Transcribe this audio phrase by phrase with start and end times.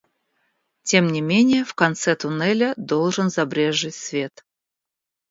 [0.81, 4.43] Тем не менее в конце туннеля должен забрезжить свет.